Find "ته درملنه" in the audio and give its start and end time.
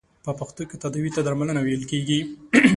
1.15-1.61